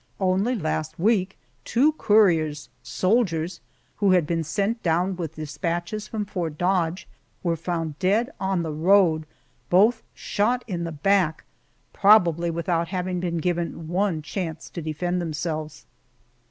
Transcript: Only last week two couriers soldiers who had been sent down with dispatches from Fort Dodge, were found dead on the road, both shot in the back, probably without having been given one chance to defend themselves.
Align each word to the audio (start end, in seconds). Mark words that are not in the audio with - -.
Only 0.19 0.55
last 0.55 0.97
week 0.97 1.37
two 1.63 1.91
couriers 1.93 2.69
soldiers 2.81 3.61
who 3.97 4.13
had 4.13 4.25
been 4.25 4.43
sent 4.43 4.81
down 4.81 5.15
with 5.15 5.35
dispatches 5.35 6.07
from 6.07 6.25
Fort 6.25 6.57
Dodge, 6.57 7.07
were 7.43 7.55
found 7.55 7.99
dead 7.99 8.31
on 8.39 8.63
the 8.63 8.73
road, 8.73 9.27
both 9.69 10.01
shot 10.15 10.63
in 10.65 10.85
the 10.85 10.91
back, 10.91 11.43
probably 11.93 12.49
without 12.49 12.87
having 12.87 13.19
been 13.19 13.37
given 13.37 13.87
one 13.87 14.23
chance 14.23 14.71
to 14.71 14.81
defend 14.81 15.21
themselves. 15.21 15.85